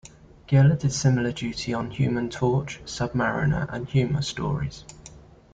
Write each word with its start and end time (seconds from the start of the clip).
Giella 0.47 0.79
did 0.79 0.93
similar 0.93 1.31
duty 1.31 1.75
on 1.75 1.91
Human 1.91 2.27
Torch, 2.27 2.81
Sub-Mariner, 2.85 3.67
and 3.69 3.87
humor 3.87 4.23
stories. 4.23 4.83